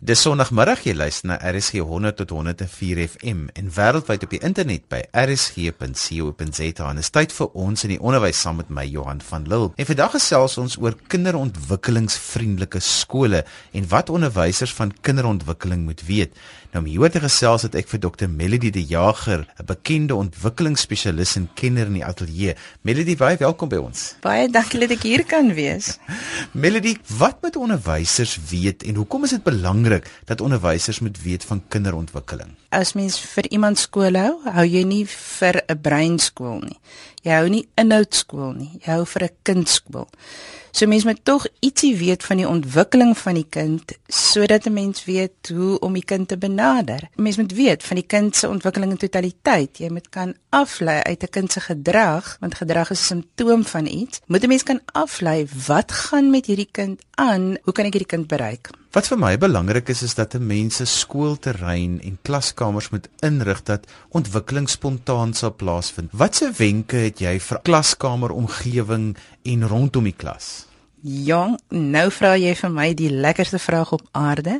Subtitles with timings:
[0.00, 4.86] Dis Sondagmiddag jy luister na RSG 100 tot 104 FM en wêreldwyd op die internet
[4.88, 6.86] by rsg.co.za.
[6.88, 9.74] En is tyd vir ons in die onderwys saam met my Johan van Lille.
[9.76, 13.42] En vandag gesels ons oor kinderontwikkelingsvriendelike skole
[13.76, 16.32] en wat onderwysers van kinderontwikkeling moet weet.
[16.70, 21.36] Nou om hieroor te gesels het ek vir Dr Melody De Jager, 'n bekende ontwikkelingsspesialis
[21.36, 22.56] en kenner in die ateljee.
[22.80, 24.14] Melody, baie welkom by ons.
[24.22, 25.98] Baie dankie dat ek hier kan wees.
[26.64, 29.89] Melody, wat moet onderwysers weet en hoekom is dit belangrik
[30.28, 32.54] dat onderwysers moet weet van kinderontwikkeling?
[32.68, 36.78] As mens vir iemand skool hou, hou jy nie vir 'n breinskool nie.
[37.22, 38.72] Jy hou nie inhoudskool nie.
[38.80, 40.08] Jy hou vir 'n kindskool.
[40.70, 45.04] So mense moet tog ietsie weet van die ontwikkeling van die kind sodat 'n mens
[45.04, 47.08] weet hoe om die kind te benader.
[47.14, 49.78] Mense moet weet van die kind se ontwikkeling in totaliteit.
[49.78, 53.86] Jy moet kan aflei uit 'n kind se gedrag, want gedrag is 'n simptoom van
[53.86, 54.20] iets.
[54.26, 57.58] Moet 'n mens kan aflei wat gaan met hierdie kind aan?
[57.62, 58.70] Hoe kan ek hierdie kind bereik?
[58.90, 63.62] Wat vir my belangrik is is dat 'n mens se skoolterrein en klaskamers moet inrig
[63.62, 66.10] dat ontwikkeling spontaan sal plaasvind.
[66.12, 69.12] Watse wenke het jy vir klaskamer omgewing
[69.44, 70.70] en rondom die klas?
[71.00, 74.58] Jong, nou vra jy vir my die lekkerste vraag op aarde,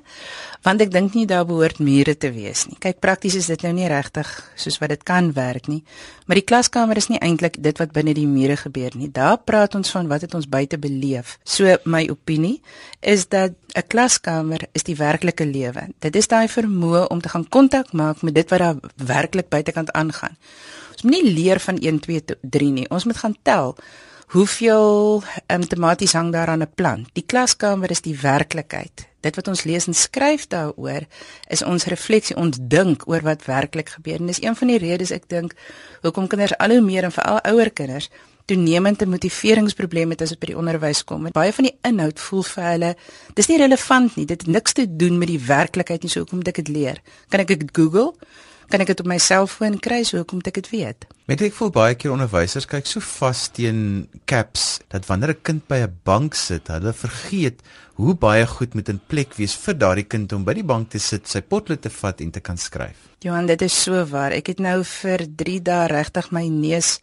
[0.65, 2.79] want ek dink nie daar behoort mure te wees nie.
[2.81, 5.83] Kyk, prakties is dit nou nie regtig soos wat dit kan werk nie,
[6.25, 9.11] maar die klaskamer is nie eintlik dit wat binne die mure gebeur nie.
[9.13, 11.37] Daar praat ons van wat het ons buite beleef.
[11.45, 12.63] So my opinie
[13.05, 15.93] is dat 'n klaskamer is die werklike lewe.
[16.01, 19.93] Dit is daai vermoë om te gaan kontak maak met dit wat daar werklik buitekant
[19.93, 20.37] aangaan.
[21.01, 22.89] Ons moet nie leer van 1 2 3 nie.
[22.93, 23.71] Ons moet gaan tel
[24.35, 27.09] hoeveel um, tomaties hang daar aan 'n plant.
[27.13, 29.09] Die klaskamer is die werklikheid.
[29.21, 31.07] Dit wat ons lees en skryf daaroor
[31.49, 34.21] is ons refleksie, ons dink oor wat werklik gebeur.
[34.21, 35.55] En dis een van die redes ek dink
[36.03, 38.11] hoekom kinders al hoe meer en veral ouer kinders
[38.45, 41.27] toenemende motiveringsprobleme het as dit by die onderwys kom.
[41.27, 42.97] En baie van die inhoud voel vir hulle
[43.35, 44.27] dis nie relevant nie.
[44.27, 46.11] Dit het niks te doen met die werklikheid nie.
[46.11, 47.03] So hoekom moet ek dit leer?
[47.29, 48.13] Kan ek dit Google?
[48.71, 51.07] Kan ek dit op my selfoon kry so hoekom ek dit weet.
[51.31, 55.69] Met ek voel baie keer onderwysers kyk so vas teen caps dat wanneer 'n kind
[55.69, 57.63] by 'n bank sit, hulle vergeet
[58.01, 60.99] hoe baie goed moet in plek wees vir daardie kind om by die bank te
[60.99, 62.97] sit, sy potlood te vat en te kan skryf.
[63.21, 64.33] Johan, dit is so waar.
[64.33, 67.01] Ek het nou vir 3 dae regtig my neus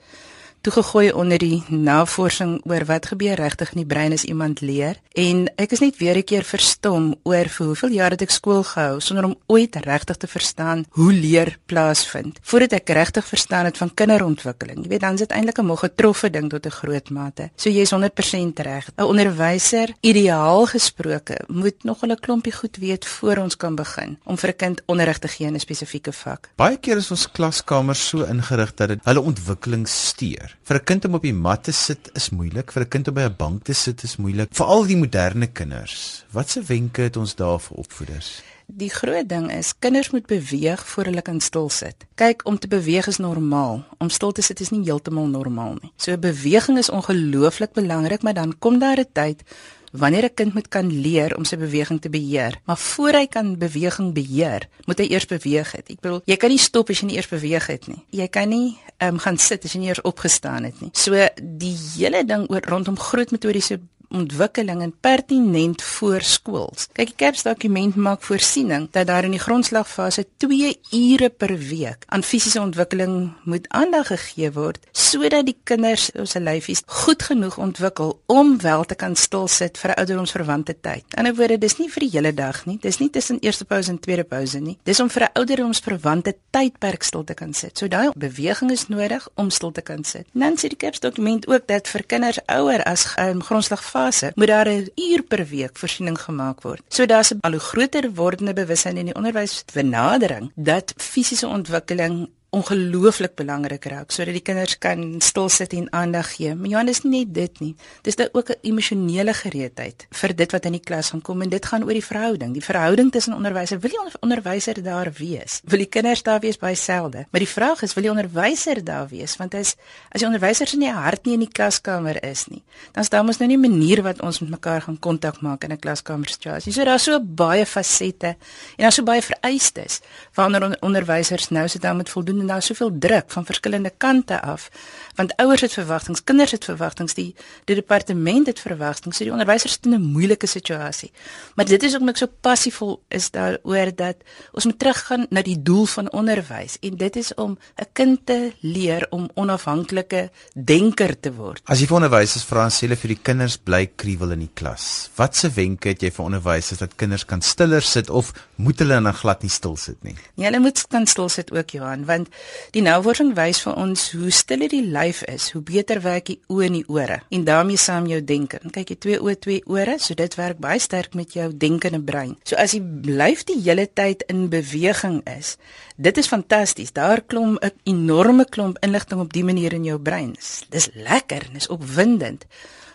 [0.62, 5.00] toegegooi onder die navorsing oor wat gebeur regtig in die brein as iemand leer.
[5.14, 8.64] En ek is net weer 'n keer verstom oor vir hoeveel jare het ek skool
[8.64, 13.78] gehou sonder om ooit regtig te verstaan hoe leer plaasvind voordat ek regtig verstaan het
[13.78, 14.84] van kinderontwikkeling.
[14.84, 17.50] Jy weet dan is dit eintlik 'n moeg getroffe ding tot 'n groot mate.
[17.56, 18.90] So jy is 100% reg.
[18.98, 24.38] 'n onderwyser ideaal gesproke moet nog 'n klompie goed weet voor ons kan begin om
[24.38, 26.50] vir 'n kind onderrig te gee in 'n spesifieke vak.
[26.56, 30.58] Baie keer is ons klaskamers so ingerig dat dit hulle ontwikkeling steur leer.
[30.64, 33.14] Vir 'n kind om op die mat te sit is moeilik, vir 'n kind om
[33.14, 36.26] by 'n bank te sit is moeilik, veral die moderne kinders.
[36.32, 38.42] Watse wenke het ons daar vir opvoeders?
[38.68, 42.06] Die groot ding is kinders moet beweeg voor hulle kan stil sit.
[42.16, 43.86] Kyk, om te beweeg is normaal.
[43.98, 45.92] Om stil te sit is nie heeltemal normaal nie.
[45.96, 49.44] So beweging is ongelooflik belangrik, maar dan kom daar 'n tyd
[49.92, 52.60] wanneer 'n kind moet kan leer om sy beweging te beheer.
[52.66, 55.90] Maar voor hy kan beweging beheer, moet hy eers beweeg het.
[55.90, 58.04] Ek bedoel, jy kan nie stop as jy nie eers beweeg het nie.
[58.10, 60.90] Jy kan nie ehm um, gaan sit as jy nie eers opgestaan het nie.
[60.94, 63.80] So die hele ding oor rondom groot metodiese
[64.10, 66.88] ontwikkeling en pertinent voor skools.
[66.94, 72.06] Kyk, die KEPS dokument maak voorsiening dat daar in die grondslagfase 2 ure per week
[72.08, 78.20] aan fisiese ontwikkeling moet aandag gegee word sodat die kinders se lyfies goed genoeg ontwikkel
[78.26, 81.04] om wel te kan stil sit vir 'n ouderdomsverwante tyd.
[81.18, 82.78] In 'n woorde, dis nie vir die hele dag nie.
[82.82, 84.78] Dis nie tussen eerste pouse en tweede pouse nie.
[84.84, 87.78] Dis om vir 'n ouderdomsverwante tydperk stil te kan sit.
[87.78, 90.26] So daai beweging is nodig om stil te kan sit.
[90.58, 94.70] Sê die KEPS dokument ook dat vir kinders ouer as um, grondslagfase fase moet daar
[94.70, 96.82] 'n uur per week voorsiening gemaak word.
[96.88, 103.36] So daar's 'n al hoe groter wordende bewussyn in die onderwysbenadering dat fisiese ontwikkeling ongelooflik
[103.38, 106.56] belangrik raak sodat die kinders kan stil sit en aandag gee.
[106.56, 107.74] Maar Johannes nie net dit nie.
[108.04, 111.50] Dis dan ook 'n emosionele gereedheid vir dit wat in die klas gaan kom en
[111.50, 112.54] dit gaan oor die verhouding.
[112.54, 115.62] Die verhouding tussen onderwyser, wil die onderwyser daar wees?
[115.64, 117.26] Wil die kinders daar wees by selde?
[117.32, 119.38] Maar die vraag is, wil die onderwyser daar wees?
[119.38, 119.76] Want as
[120.12, 123.24] as die onderwyser se nie hart nie in die klaskamer is nie, dan is daar
[123.24, 126.30] mos nou nie 'n manier wat ons met mekaar gaan kontak maak in 'n klaskamer
[126.30, 126.74] situasie.
[126.74, 128.38] So daar's so baie fasette en
[128.78, 130.00] daar's so baie vereistes
[130.34, 134.70] waaronder onderwysers nou sit dan met voldoende en daar soveel druk van verskillende kante af
[135.18, 137.32] Want ouers het verwagtinge, kinders het verwagtinge, die
[137.66, 141.12] die departement het verwagtinge, so die onderwysers sit in 'n moeilike situasie.
[141.56, 144.16] Maar dit is ook net so passievol is daaroor dat
[144.52, 148.54] ons moet teruggaan na die doel van onderwys en dit is om 'n kind te
[148.62, 151.62] leer om onafhanklike denker te word.
[151.66, 154.54] As jy vir onderwysers vra en sê hulle vir die kinders bly kruiwel in die
[154.54, 159.02] klas, watse wenke het jy vir onderwysers dat kinders kan stiller sit of moet hulle
[159.02, 160.16] dan glad nie stil sit nie?
[160.36, 162.27] Ja, hulle moet dan stil sit ook Johan, want
[162.72, 166.66] die navorsing wys vir ons hoe stiller die lyf is, hoe beter werk die oë
[166.66, 168.60] en die ore en daarmee saam jou denke.
[168.72, 172.36] Kyk, jy twee oë, twee ore, so dit werk baie sterk met jou denkende brein.
[172.44, 175.58] So as die lyf die hele tyd in beweging is,
[175.98, 176.94] dit is fantasties.
[176.94, 180.36] Daar klom 'n enorme klomp inligting op die manier in jou brein.
[180.70, 182.46] Dis lekker en is opwindend.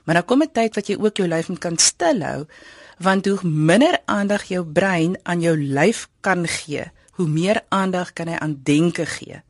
[0.04, 2.46] Maar dan kom 'n tyd wat jy ook jou lyf moet kan stilhou,
[2.98, 6.84] want hoe minder aandag jou brein aan jou lyf kan gee,
[7.18, 9.42] hoe meer aandag kan hy aan denke gee.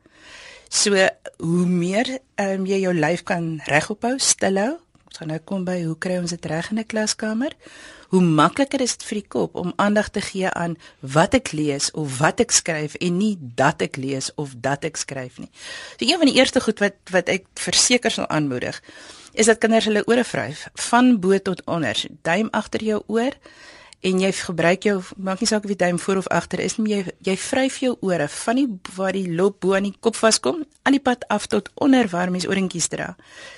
[0.73, 0.97] So
[1.37, 4.79] hoe meer um, jy jou lyf kan regophou, stilhou.
[5.05, 7.53] Ons gaan nou kom by hoe kry ons dit reg in 'n klaskamer?
[8.09, 11.91] Hoe makliker is dit vir die kop om aandag te gee aan wat ek lees
[11.91, 15.49] of wat ek skryf en nie dat ek lees of dat ek skryf nie.
[15.97, 18.81] So een van die eerste goed wat wat ek verseker sal aanmoedig
[19.33, 22.05] is dat kinders hulle ore vryf van bo tot onder.
[22.21, 23.33] Duim agter jou oor
[24.03, 26.91] en jy gebruik jou maak nie saak of die duim voor of agter is nie,
[26.91, 28.67] jy jy vryf jou ore van die
[28.97, 32.31] waar die lop bo aan die kop vaskom aan die pad af tot onder waar
[32.31, 33.15] mens oorentjies dra.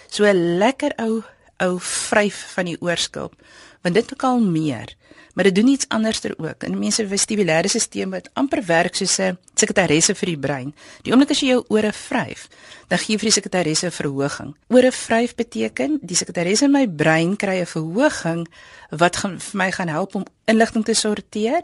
[0.10, 1.24] So 'n lekker ou
[1.64, 3.34] ou vryf van die oorskulp
[3.82, 4.96] want dit kalmeer
[5.36, 9.38] maar dit doen iets anderster ook in mense vestibulêre stelsel wat amper werk soos 'n
[9.54, 10.74] sekretaresse vir die brein.
[11.04, 12.48] Die oomblik as jy jou ore vryf,
[12.88, 14.56] dan gee vir die sekretaresse 'n verhoging.
[14.68, 18.48] Ore vryf beteken die sekretaresse in my brein kry 'n verhoging
[18.90, 21.64] wat gaan vir my gaan help om inligting te sorteer,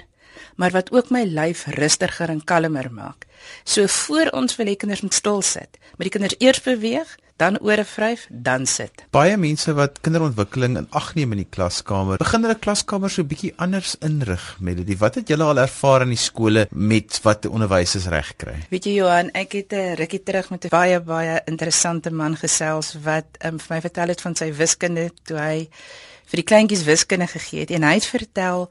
[0.56, 3.26] maar wat ook my lyf rustiger en kalmer maak.
[3.64, 7.58] So voor ons wil hê kinders moet stil sit, moet die kinders eers beweeg, dan
[7.66, 9.06] ore vryf, dan sit.
[9.16, 13.32] Baie mense wat kinderontwikkeling in ag neem in die klaskamer, begin hulle klaskamer so 'n
[13.32, 14.46] bietjie anders inrig.
[14.60, 18.58] Melody, wat het julle al ervaar in die skole met wat onderwysers reg kry?
[18.70, 22.96] Weet jy Johan, ek het 'n rukkie terug met 'n baie baie interessante man gesels
[23.04, 25.70] wat um, vir my vertel het van sy wiskunde toe hy
[26.30, 28.70] vir die kleintjies wiskunde gegee het en hy het vertel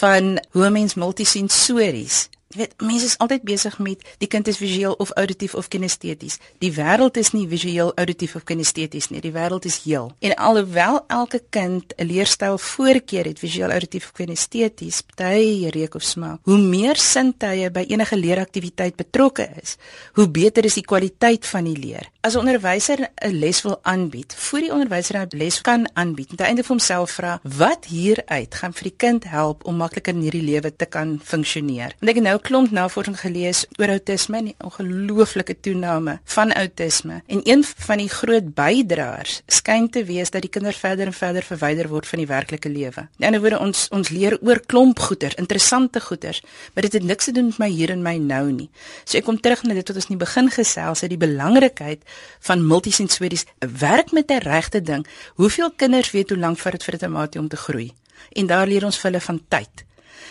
[0.00, 4.96] van hoe mens multisensories Jy weet, mense is altyd besig met die kind is visueel
[4.98, 6.40] of auditief of kinesteties.
[6.58, 9.20] Die wêreld is nie visueel, auditief of kinesteties nie.
[9.22, 10.08] Die wêreld is heel.
[10.18, 16.02] En alhoewel elke kind 'n leerstyl voorkeur het, visueel, auditief of kinesteties, party reuk of
[16.02, 16.40] smaak.
[16.42, 19.76] Hoe meer sintuie by enige leeraktiwiteit betrokke is,
[20.12, 22.10] hoe beter is die kwaliteit van die leer.
[22.20, 26.40] As 'n onderwyser 'n les wil aanbied, voor die onderwyser 'n les kan aanbied, moet
[26.40, 30.20] hy eintlik vir homself vra, wat hieruit gaan vir die kind help om makliker in
[30.20, 31.94] hierdie lewe te kan funksioneer?
[32.00, 37.20] Want ek nou klomp navorsing gelees oor outisme en die ongelooflike toename van outisme.
[37.26, 41.46] En een van die groot bydraers skyn te wees dat die kinders verder en verder
[41.46, 43.06] verwyder word van die werklike lewe.
[43.18, 46.42] In ander woorde ons ons leer oor klomp goeder, interessante goeders,
[46.74, 48.70] maar dit het niks te doen met my hier en my nou nie.
[49.04, 52.02] So ek kom terug na dit wat ons in die begin gesels het, die belangrikheid
[52.48, 53.46] van multisensories,
[53.80, 55.06] werk met 'n regte ding.
[55.34, 57.92] Hoeveel kinders weet hoe lank vat dit vir 'n tamatie om te groei?
[58.32, 59.84] En daar leer ons vir hulle van tyd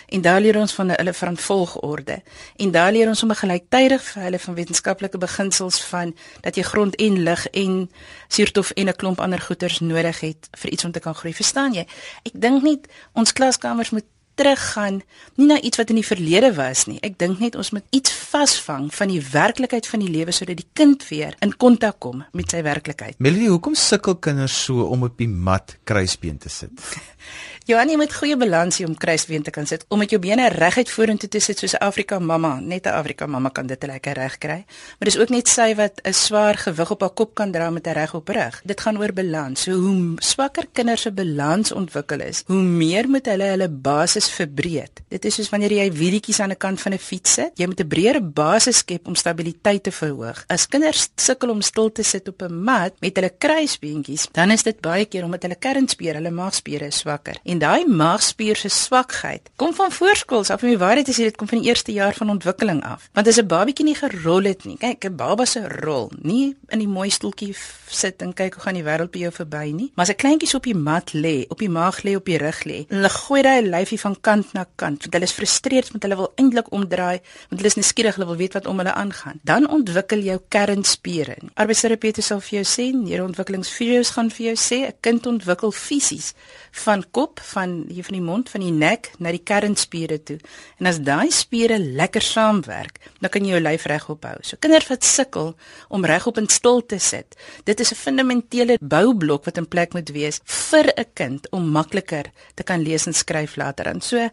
[0.08, 2.22] en daar leer ons van hulle van volgorde.
[2.56, 6.96] En daar leer ons om gelyktydig vir hulle van wetenskaplike beginsels van dat jy grond
[6.96, 7.90] en lig en
[8.28, 11.34] suurstof en 'n klomp ander goeders nodig het vir iets om te kan groei.
[11.34, 11.88] Verstaan jy?
[12.24, 12.80] Ek dink nie
[13.14, 14.06] ons klaskamers moet
[14.40, 15.02] teruggaan
[15.40, 18.16] nie na iets wat in die verlede was nie ek dink net ons moet iets
[18.32, 22.56] vasvang van die werklikheid van die lewe sodat die kind weer in kontak kom met
[22.56, 26.74] sy werklikheid Melanie hoekom sukkel kinders so om op die mat kruisbeen te sit
[27.70, 30.48] Johan, jy moet goeie balans hê om kruisbeen te kan sit, om met jou bene
[30.50, 32.60] reguit vorentoe te sit soos 'n Afrika mamma.
[32.60, 34.66] Net 'n Afrika mamma kan dit lekker reg kry.
[34.98, 37.86] Maar dis ook net sy wat 'n swaar gewig op haar kop kan dra met
[37.86, 38.62] 'n regop rug.
[38.66, 39.62] Dit gaan oor balans.
[39.62, 45.02] So hoe swakker kinders se balans ontwikkel is, hoe meer moet hulle hulle basis verbreek.
[45.08, 47.80] Dit is soos wanneer jy wielietjies aan 'n kant van 'n fiets sit, jy moet
[47.80, 50.44] 'n breër basis skep om stabiliteit te verhoog.
[50.48, 54.64] As kinders sukkel om stil te sit op 'n mat met hulle kruisbeentjies, dan is
[54.64, 57.38] dit baie keer omdat hulle kernspiere, hulle maagspiere swakker.
[57.44, 60.64] En daai maagspier se swakheid kom van voorskool af.
[60.64, 63.10] Om die waarheid te sê, dit kom van die eerste jaar van ontwikkeling af.
[63.14, 66.80] Want as 'n babatjie nie gerol het nie, kyk, 'n baba se rol, nie in
[66.80, 67.56] die mooi stoeltjie
[67.88, 70.56] sit en kyk hoe gaan die wêreld by jou verby nie, maar as 'n kleintjie
[70.56, 73.62] op die mat lê, op die maag lê, op die rug lê, hulle gooi daai
[73.62, 77.58] lyfie van kant na kant want hulle is frustreerd want hulle wil eintlik omdraai want
[77.60, 79.40] hulle is nuuskierig hulle wil weet wat om hulle aangaan.
[79.44, 81.38] Dan ontwikkel jou kernspiere.
[81.56, 86.34] Arbeidsterapeute sal vir jou sê neurontwikkelingsvideo's gaan vir jou sê 'n kind ontwikkel fisies
[86.72, 90.40] van kop van hier van die mond van die nek na die kernspiere toe.
[90.80, 94.88] En as daai spiere lekker saamwerk dan kan jy jou lyf regop hou so kinders
[94.88, 95.56] wat sukkel
[95.90, 97.36] om regop in stil te sit
[97.66, 102.26] dit is 'n fundamentele boublok wat in plek moet wees vir 'n kind om makliker
[102.56, 103.88] te kan lees en skryf later.
[103.88, 103.99] Aan.
[104.02, 104.30] So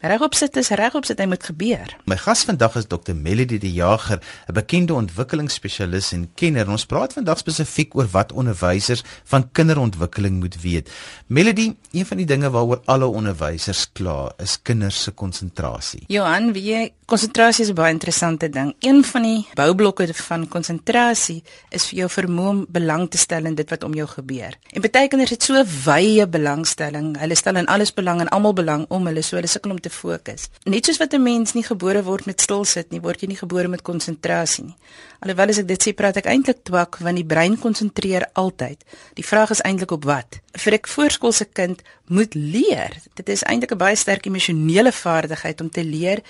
[0.00, 1.94] regop sit is regop sit, hy moet gebeur.
[2.06, 3.16] My gas vandag is Dr.
[3.18, 6.68] Melody die Jager, 'n bekende ontwikkelingsspesialis en kenner.
[6.68, 10.90] Ons praat vandag spesifiek oor wat onderwysers van kinderontwikkeling moet weet.
[11.26, 16.04] Melody, een van die dinge waaroor alle onderwysers kla, is kinders se konsentrasie.
[16.06, 18.74] Johan, wie jy konsentrasie is 'n baie interessante ding.
[18.80, 23.54] Een van die boublokke van konsentrasie is vir jou vermoë om belang te stel in
[23.54, 24.52] dit wat om jou gebeur.
[24.72, 27.18] En baie kinders het so wye belangstelling.
[27.18, 29.87] Hulle stel in alles belang en almal belang om hulle so hulle sukkel om te
[29.90, 30.48] fokus.
[30.64, 33.36] Net soos wat 'n mens nie gebore word met stil sit nie, word jy nie
[33.36, 34.76] gebore met konsentrasie nie.
[35.20, 38.84] Alhoewel as ek dit sê, praat ek eintlik twak want die brein konsentreer altyd.
[39.14, 40.40] Die vraag is eintlik op wat?
[40.52, 42.92] Vir 'n voorskoolse kind moet leer.
[43.14, 46.22] Dit is eintlik 'n baie sterk emosionele vaardigheid om te leer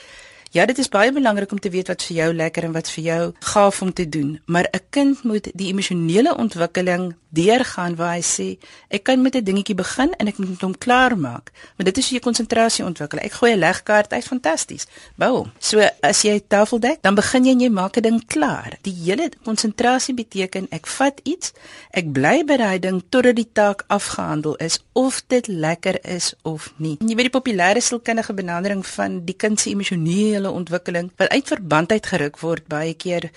[0.50, 3.04] Ja, dit is baie belangrik om te weet wat vir jou lekker en wat vir
[3.04, 8.22] jou gaaf om te doen, maar 'n kind moet die emosionele ontwikkeling deurgaan waar hy
[8.24, 8.46] sê
[8.88, 11.50] ek kan met 'n dingetjie begin en ek moet hom klaar maak.
[11.76, 13.18] Maar dit is hoe jy konsentrasie ontwikkel.
[13.18, 14.86] Ek gooi 'n legkaart uit, fantasties.
[15.14, 15.52] Bou hom.
[15.58, 18.78] So as jy tafel dek, dan begin jy en jy maak 'n ding klaar.
[18.82, 21.52] Die hele konsentrasie beteken ek vat iets,
[21.90, 26.72] ek bly by daai ding totdat die taak afgehandel is of dit lekker is of
[26.76, 26.96] nie.
[27.00, 31.46] En jy weet die populêre sielkundige benadering van die kind se emosionele ontwikkeling wat uit
[31.46, 33.30] verband uitgeruk word baie keer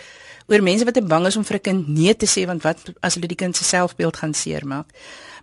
[0.48, 2.78] oor mense wat te bang is om vir 'n kind nee te sê want wat
[3.02, 4.88] as hulle die kind se selfbeeld gaan seermaak.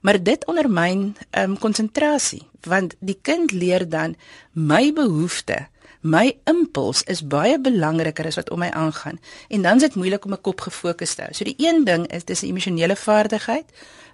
[0.03, 4.17] Maar dit ondermyn ehm um, konsentrasie want die kind leer dan
[4.53, 5.69] my behoefte
[6.01, 10.25] My impuls is baie belangriker as wat om my aangaan en dan is dit moeilik
[10.25, 11.35] om 'n kop gefokus te hou.
[11.35, 13.67] So die een ding is dis 'n emosionele vaardigheid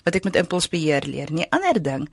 [0.05, 1.31] wat ek met impulsbeheer leer.
[1.33, 2.09] En die ander ding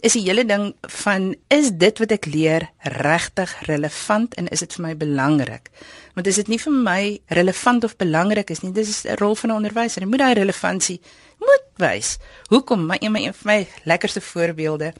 [0.00, 0.72] is die hele ding
[1.02, 5.70] van is dit wat ek leer regtig relevant en is dit vir my belangrik?
[6.14, 7.02] Want as dit nie vir my
[7.38, 10.02] relevant of belangrik is nie, dis 'n rol van 'n onderwyser.
[10.02, 11.00] Jy moet daai relevantie
[11.38, 12.18] moet wys.
[12.48, 12.86] Hoekom?
[12.86, 14.92] My een van my lekkerste voorbeelde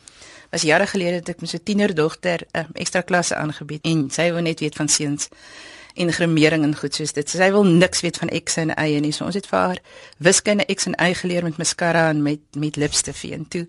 [0.51, 4.11] was jare gelede het ek met so 'n tienerdogter 'n um, ekstra klasse aangebied en
[4.11, 5.29] sy wou net weet van seuns
[5.97, 7.31] en grimering en goed soos dit.
[7.31, 9.13] Sy wil niks weet van X en Y nie.
[9.13, 9.81] So ons het vir haar
[10.19, 13.67] wiskunde X en Y geleer met mascara en met met lipstif en toe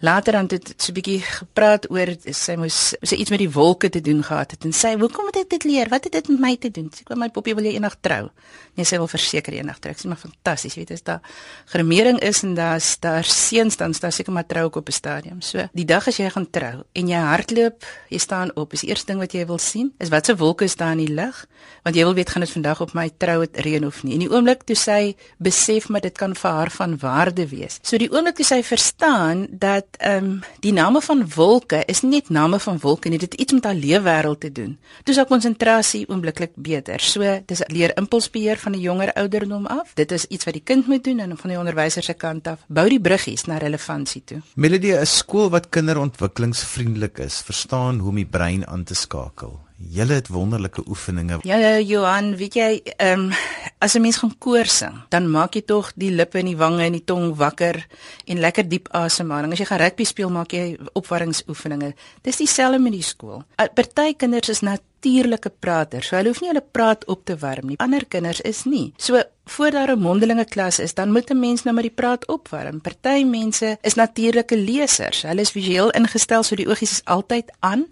[0.00, 3.88] later dan het so 'n bietjie gepraat oor sy moes sy iets met die wolke
[3.88, 5.88] te doen gehad het en sy hoekom moet ek dit leer?
[5.88, 6.90] Wat het dit met my te doen?
[6.94, 8.30] Sy kom my poppie wil jy eendag trou.
[8.74, 9.94] Nee, sy wil verseker eendag trou.
[9.94, 11.20] Sê maar fantasties, weet jy, as daar
[11.66, 15.40] grimering is en daar's daar seuns dan staan seker maar trou op 'n stadium.
[15.40, 18.90] So, die dag as jy gaan trou en jy hardloop, jy staan op, is die
[18.90, 21.46] eerste ding wat jy wil sien, is wat se wolke is daar in die lug?
[21.82, 24.12] Want jy wil weet gaan dit vandag op my trou het reën of nie.
[24.12, 27.78] In die oomblik toe sy besef maar dit kan vir haar van waarde wees.
[27.82, 32.10] So die oomblik toe sy verstaan dat ehm um, die name van wolke is nie
[32.10, 34.78] net name van wolke nie, dit het iets met haar leefwêreld te doen.
[35.04, 37.00] Dis ook konsentrasie oombliklik beter.
[37.00, 39.94] So dis leer impulsbeheer van 'n jonger ouderdom af.
[39.94, 42.58] Dit is iets wat die kind moet doen en van die onderwyser se kant af
[42.66, 44.40] bou die bruggies na relevantie toe.
[44.54, 49.60] Melody, 'n skool wat kinderontwikkelingsvriendelik is, verstaan hoe om die brein aan te skakel.
[49.78, 51.38] Julle het wonderlike oefeninge.
[51.42, 53.32] Ja, ja, Johan, weet jy, ehm um,
[53.78, 56.84] as 'n mens gaan koor sing, dan maak jy tog die lippe en die wange
[56.84, 57.86] en die tong wakker
[58.26, 59.52] en lekker diep asemhaling.
[59.52, 61.94] As jy gaan rugby speel, maak jy opwarmingsoefeninge.
[62.22, 63.42] Dis dieselfde met die skool.
[63.56, 66.08] Party kinders is natuurlike praters.
[66.08, 67.78] So hulle hoef nie hulle praat op te warm nie.
[67.78, 68.92] Ander kinders is nie.
[68.96, 72.26] So voor daar 'n mondelinge klas is, dan moet 'n mens nou maar die praat
[72.26, 72.80] opwarm.
[72.80, 75.22] Party mense is natuurlike lesers.
[75.22, 77.86] Hulle is visueel ingestel, so die oogies is altyd aan.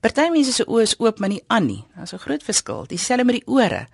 [0.00, 1.84] Party mense se oë is oop maar nie aan nie.
[1.96, 2.86] Daar's 'n groot verskil.
[2.86, 3.86] Dieselfde met die ore.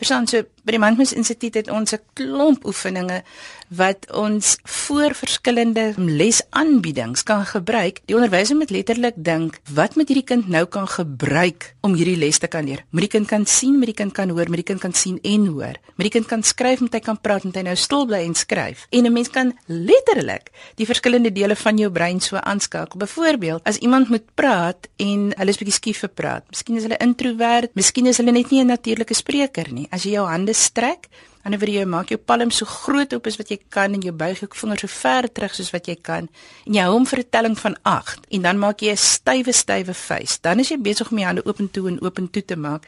[0.00, 3.22] Verstaan so by die Mandmus Instituut het ons 'n klomp oefeninge
[3.68, 8.00] wat ons voor verskillende lesaanbiedings kan gebruik.
[8.04, 12.38] Die onderwyser moet letterlik dink, wat moet hierdie kind nou kan gebruik om hierdie les
[12.38, 12.84] te kan leer?
[12.90, 15.18] Moet die kind kan sien, moet die kind kan hoor, moet die kind kan sien
[15.22, 15.76] en hoor.
[15.94, 18.34] Moet die kind kan skryf, moet hy kan praat, moet hy nou stil bly en
[18.34, 18.86] skryf.
[18.90, 22.98] En 'n mens kan letterlik die verskillende dele van jou brein so aanskakel.
[22.98, 26.44] Byvoorbeeld, as iemand moet praat en hulle is bietjie skief vir praat.
[26.50, 30.16] Miskien is hulle introwert, miskien is hulle net nie 'n natuurlike spreker nie as jy
[30.16, 31.08] jou hande strek,
[31.40, 34.02] aan die wyse jy maak jou palm so groot op as wat jy kan en
[34.04, 36.28] jy buig jou vingers so ver terug soos wat jy kan
[36.66, 39.52] en jy hou hom vir 'n telling van 8 en dan maak jy 'n stywe
[39.52, 40.38] stywe vuis.
[40.40, 42.56] Dan is jy besig om jou hande oop en toe en oop en toe te
[42.56, 42.86] maak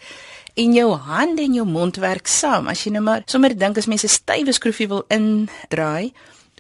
[0.55, 2.69] en jou hande en jou mond werk saam.
[2.69, 6.13] As jy nou maar sommer dink as mense stywe skroefie wil indraai,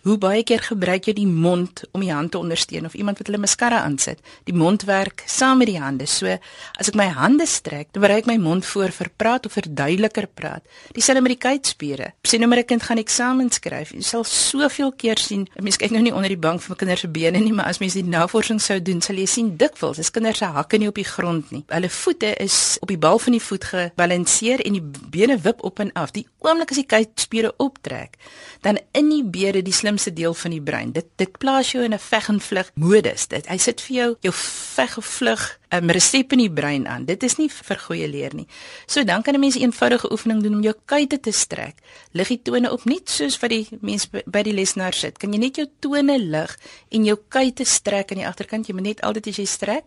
[0.03, 3.29] Hoe baie keer gebruik jy die mond om die hand te ondersteun of iemand wat
[3.31, 4.19] hulle mascara aansit?
[4.51, 6.09] Die mond werk saam met die hande.
[6.11, 10.27] So as ek my hande strek, dan bereik my mond voor vir praat of verduideliker
[10.27, 10.67] praat.
[10.97, 12.09] Dieselfde met die kuitspiere.
[12.27, 13.93] Sien nou maar 'n kind gaan eksamen skryf.
[13.93, 15.47] Jy sal soveel keer sien.
[15.63, 17.79] Mense kyk nou nie onder die bank vir my kinders se bene nie, maar as
[17.79, 20.95] mens die navorsing sou doen, sal jy sien dikwels is kinders se hakke nie op
[20.95, 21.65] die grond nie.
[21.69, 25.79] Hulle voete is op die bal van die voet gebalanseer en die bene wip op
[25.79, 26.11] en af.
[26.11, 28.17] Die oomblik as die kuitspiere optrek,
[28.63, 30.93] dan in die bene die slimste deel van die brein.
[30.93, 33.27] Dit dit plaas jou in 'n veg en vlug modus.
[33.29, 36.89] Dit hy sit vir jou jou veg of vlug 'n um, resep in die brein
[36.89, 37.05] aan.
[37.05, 38.47] Dit is nie vir goeie leer nie.
[38.87, 41.77] So dan kan 'n mens 'n eenvoudige oefening doen om jou kuite te strek.
[42.13, 45.19] Lig die tone op net soos wat die mens by die lesenaar sit.
[45.19, 46.59] Kan jy net jou tone lig
[46.91, 48.67] en jou kuite strek aan die agterkant?
[48.67, 49.85] Jy moet net altyd as jy strek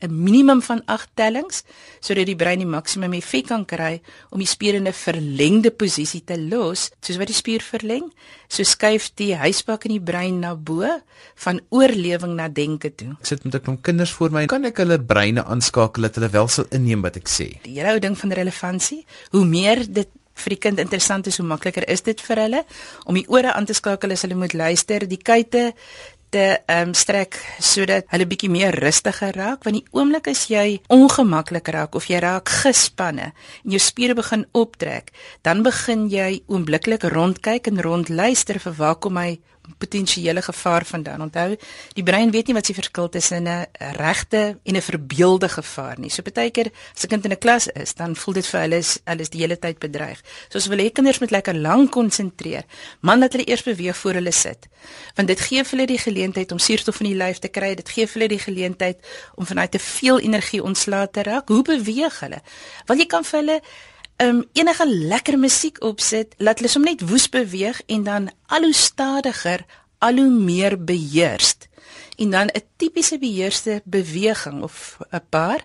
[0.00, 1.62] 'n minimum van 8 tellings
[2.00, 4.00] sodat die brein die maksimum effek kan kry
[4.30, 8.12] om die spier in 'n verlengde posisie te los, soos wat die spier verleng.
[8.48, 10.86] So skuif die huisbak in die brein na bo
[11.34, 13.16] van oorlewing na denke toe.
[13.20, 14.46] Ek sit met 'n klomp kinders voor my.
[14.46, 17.50] Kan ek hulle brein breine aanskakel dat hulle wel sal inneem wat ek sê.
[17.64, 21.46] Die hele ou ding van relevantie, hoe meer dit vir die kind interessant is, hoe
[21.46, 22.60] makliker is dit vir hulle
[23.10, 25.72] om die ore aan te skakel as hulle moet luister, die kuite
[26.34, 31.70] te um, strek sodat hulle bietjie meer rustiger raak want die oomblik as jy ongemaklik
[31.74, 35.12] raak of jy raak gespanne en jou spiere begin optrek
[35.46, 39.38] dan begin jy oombliklik rondkyk en rondluister vir waar kom hy
[39.78, 41.20] potensiële gevaar vandaan.
[41.20, 41.56] Onthou,
[41.94, 46.10] die brein weet nie wat se verskil tussen 'n regte en 'n verbeelde gevaar nie.
[46.10, 48.76] So baie keer as 'n kind in 'n klas is, dan voel dit vir hulle
[48.76, 50.20] is hulle is die hele tyd bedreig.
[50.48, 52.64] So as wil hê kinders moet lekker lank konsentreer,
[53.00, 54.66] man dat hulle eers beweeg voor hulle sit.
[55.14, 57.74] Want dit gee vir hulle die geleentheid om suurstof in die lyf te kry.
[57.74, 61.48] Dit gee vir hulle die geleentheid om vanuit te veel energie ontslae te raak.
[61.48, 62.42] Hoe beweeg hulle?
[62.86, 63.60] Want jy kan vir hulle
[64.22, 68.74] um, enige lekker musiek opsit, laat hulle sommer net woes beweeg en dan al hoe
[68.74, 69.64] stadiger,
[69.98, 71.68] al hoe meer beheerst.
[72.18, 75.64] En dan 'n tipiese beheerste beweging of 'n paar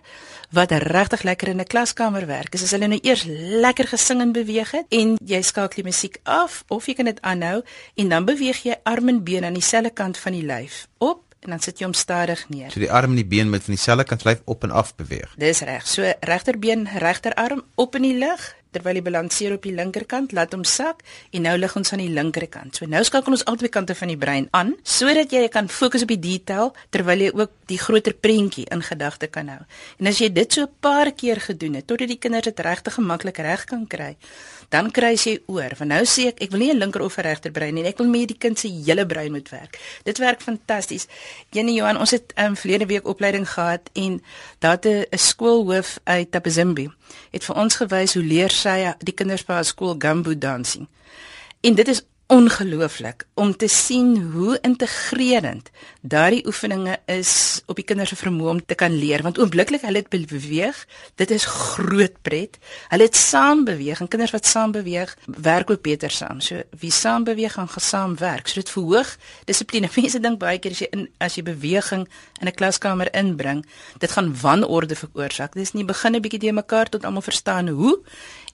[0.50, 2.54] wat regtig lekker in 'n klaskamer werk.
[2.54, 3.24] Is as hulle nou eers
[3.64, 7.20] lekker gesing en beweeg het en jy skakel die musiek af of jy kan dit
[7.20, 7.62] aanhou
[7.94, 11.50] en dan beweeg jy arm en been aan dieselfde kant van die lyf op en
[11.50, 12.72] dan sit jy hom stadig neer.
[12.72, 15.34] So die arm en die been met van dieselfde kant lyf op en af beweeg.
[15.40, 15.86] Dis reg.
[15.86, 20.64] So regterbeen, regterarm op in die lug terwyl hy balanseer op die linkerkant, laat hom
[20.66, 22.78] sak en nou lig ons aan die linkerkant.
[22.78, 26.10] So nou skakel ons albei kante van die brein aan sodat jy kan fokus op
[26.10, 29.60] die detail terwyl jy ook die groter prentjie in gedagte kan hou.
[30.00, 32.94] En as jy dit so 'n paar keer gedoen het totdat die kinders dit regtig
[32.94, 34.16] gemaklik reg kan kry,
[34.68, 35.72] dan kry jy oor.
[35.78, 37.98] Want nou sê ek, ek wil nie 'n linker of 'n regter brein nie, ek
[37.98, 39.78] wil meer die kind se hele brein moet werk.
[40.04, 41.06] Dit werk fantasties.
[41.50, 44.22] Jene Johan, ons het um, verlede week opleiding gehad en
[44.58, 46.90] daar 'n skoolhoof uit Tabazimbi
[47.30, 50.88] het vir ons gewys hoe leer sy die kinders by haar skool gumbo dancing.
[51.60, 58.14] En dit is ongelooflik om te sien hoe integrerend daardie oefeninge is op die kinders
[58.14, 60.78] se vermoë om te kan leer want oombliklik hulle het beweeg
[61.20, 62.56] dit is groot pret.
[62.88, 66.40] Hulle het saam beweeg en kinders wat saam beweeg werk ook beter saam.
[66.40, 68.48] So wie saam beweeg gaan gesaam werk.
[68.48, 69.90] So dit verhoog dissipline.
[69.96, 72.08] Mense dink baie keer as jy in as jy beweging
[72.40, 73.64] in 'n klaskamer inbring
[73.98, 75.52] dit gaan wanorde veroorsaak.
[75.54, 78.00] Dis nie begin 'n bietjie te mekaar tot almal verstaan hoe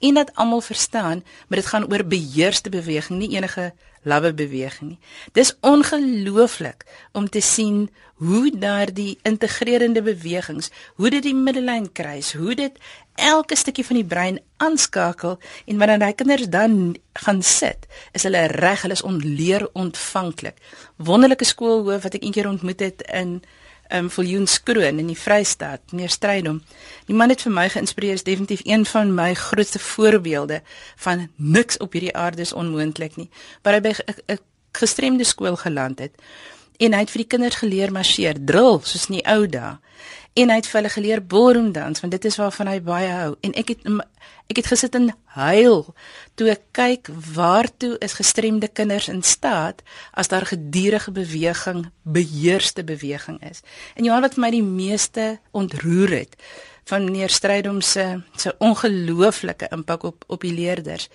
[0.00, 4.98] en dat almal verstaan, maar dit gaan oor beheerste beweging, nie enige lawwe beweging nie.
[5.36, 12.54] Dis ongelooflik om te sien hoe daardie integrerende bewegings, hoe dit die middellyn kruis, hoe
[12.54, 12.76] dit
[13.14, 18.46] elke stukkie van die brein aanskakel en wanneer daai kinders dan gaan sit, is hulle
[18.52, 20.56] reg, hulle is onleer ontvanklik.
[20.96, 23.40] Wonderlike skoolhoof wat ek eendag ontmoet het in
[23.92, 26.62] um, Viljoenskroon in die Vrystaat, meneer Strydom.
[27.06, 30.62] Die man het vir my geïnspireer, is definitief een van my grootste voorbeelde
[30.96, 33.30] van niks op hierdie aarde is onmoontlik nie.
[33.62, 33.94] Maar hy by
[34.28, 34.38] 'n
[34.72, 36.14] gestremde skool geland het
[36.78, 39.78] en hy het vir die kinders geleer marseer, drill soos in die ou dae
[40.32, 43.34] en hy het vir hulle geleer ballroom dans want dit is waarvan hy baie hou.
[43.46, 43.86] En ek het
[44.50, 45.84] ek het gesit en huil
[46.38, 53.38] toe ek kyk waartoe is gestremde kinders in staat as daar gedurende beweging beheerste beweging
[53.50, 53.62] is.
[53.94, 56.36] En Johan wat vir my die meeste ontroer het
[56.90, 61.08] van meneer Strydom se se ongelooflike impak op op die leerders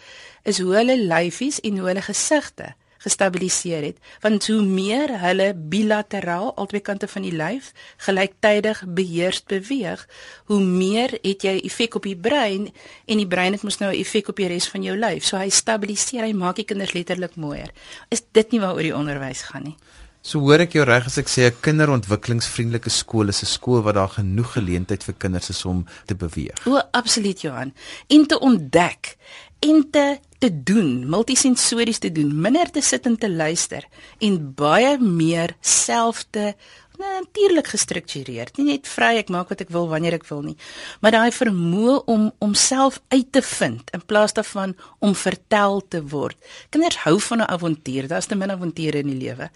[0.44, 6.52] is hoe hulle lyfies en hoe hulle gesigte gestabiliseer het want hoe meer hulle bilateraal
[6.62, 7.72] albei kante van die lyf
[8.08, 10.06] gelyktydig beheerst beweeg
[10.52, 12.70] hoe meer het jy effek op die brein
[13.06, 15.38] en die brein het mos nou 'n effek op die res van jou lyf so
[15.38, 17.72] hy stabiliseer hy maak die kinders letterlik mooier
[18.10, 19.78] is dit nie waaroor die onderwys gaan nie
[20.26, 23.94] So hoor ek jou reg as ek sê 'n kinderontwikkelingsvriendelike skool is 'n skool waar
[23.94, 26.66] daar genoeg geleentheid vir kinders is om te beweeg.
[26.66, 27.74] O, absoluut Johan.
[28.10, 29.18] En te ontdek
[29.60, 33.86] en te te doen, multisensories te doen, minder te sit en te luister
[34.22, 36.52] en baie meer self te
[37.00, 40.56] natuurlik gestruktureerd, nie net vry ek maak wat ek wil wanneer ek wil nie,
[41.02, 46.04] maar daai vermoë om om self uit te vind in plaas daarvan om vertel te
[46.14, 46.38] word.
[46.70, 49.50] Kinders hou van 'n avontuur, daar's te min avonture in die lewe.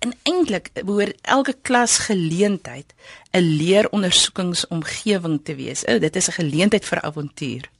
[0.00, 2.94] En eintlik behoort elke klas geleentheid
[3.34, 5.84] 'n leerondersoekingsomgewing te wees.
[5.86, 7.70] O, dit is 'n geleentheid vir avontuur.